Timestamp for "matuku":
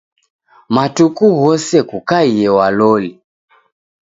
0.75-1.25